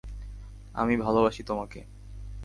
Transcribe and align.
আমি 0.75 0.93
ভালবাসি 0.97 1.41
তোমাকে। 1.43 1.79